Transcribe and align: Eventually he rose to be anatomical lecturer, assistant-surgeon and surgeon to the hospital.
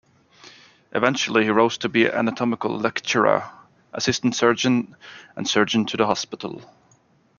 Eventually 0.93 1.43
he 1.43 1.51
rose 1.51 1.77
to 1.77 1.87
be 1.87 2.07
anatomical 2.07 2.75
lecturer, 2.75 3.51
assistant-surgeon 3.93 4.95
and 5.35 5.47
surgeon 5.47 5.85
to 5.85 5.95
the 5.95 6.07
hospital. 6.07 6.63